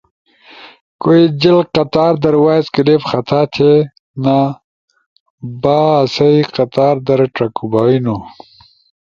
کوئی 1.01 1.23
جل 1.41 1.59
قطار 1.75 2.13
در 2.23 2.35
وائس 2.43 2.67
کلپ 2.75 3.01
خطا 3.09 3.41
تھے 3.53 3.71
نا 4.23 4.37
باسہ 5.61 6.27
قطار 6.55 6.95
در 7.07 7.19
چکو 7.35 7.65
بہنُو۔ 7.71 8.17